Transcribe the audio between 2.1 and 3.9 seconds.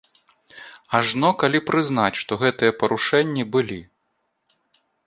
што гэтыя парушэнні былі.